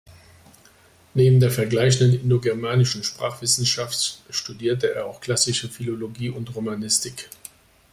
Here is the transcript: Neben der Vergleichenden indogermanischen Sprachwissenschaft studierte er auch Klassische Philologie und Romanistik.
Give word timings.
Neben 1.13 1.39
der 1.39 1.51
Vergleichenden 1.51 2.21
indogermanischen 2.21 3.03
Sprachwissenschaft 3.03 4.23
studierte 4.31 4.95
er 4.95 5.05
auch 5.05 5.21
Klassische 5.21 5.69
Philologie 5.69 6.29
und 6.31 6.55
Romanistik. 6.55 7.29